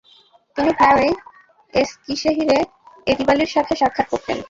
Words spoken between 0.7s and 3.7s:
প্রায়ই এসকিশেহিরে এদিবালির